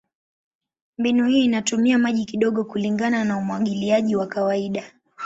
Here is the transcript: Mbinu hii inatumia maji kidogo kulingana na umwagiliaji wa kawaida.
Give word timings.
Mbinu 0.97 1.25
hii 1.27 1.45
inatumia 1.45 1.97
maji 1.97 2.25
kidogo 2.25 2.63
kulingana 2.63 3.23
na 3.23 3.37
umwagiliaji 3.37 4.15
wa 4.15 4.27
kawaida. 4.27 4.83